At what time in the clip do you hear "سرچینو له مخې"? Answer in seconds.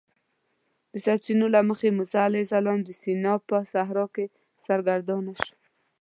1.05-1.89